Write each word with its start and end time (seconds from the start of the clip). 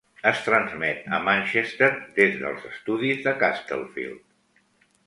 Es 0.29 0.37
transmet 0.45 1.03
a 1.17 1.19
Manchester 1.27 1.91
des 2.17 2.35
dels 2.41 2.67
estudis 2.73 3.23
de 3.29 3.37
Castlefield. 3.45 4.27